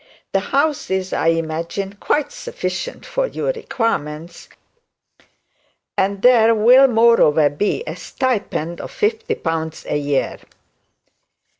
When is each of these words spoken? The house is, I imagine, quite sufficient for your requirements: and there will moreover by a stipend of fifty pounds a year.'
The 0.33 0.39
house 0.39 0.89
is, 0.89 1.13
I 1.13 1.27
imagine, 1.27 1.93
quite 1.99 2.31
sufficient 2.31 3.05
for 3.05 3.27
your 3.27 3.51
requirements: 3.51 4.49
and 5.95 6.23
there 6.23 6.55
will 6.55 6.87
moreover 6.87 7.51
by 7.51 7.83
a 7.85 7.95
stipend 7.95 8.81
of 8.81 8.89
fifty 8.89 9.35
pounds 9.35 9.85
a 9.87 9.99
year.' 9.99 10.39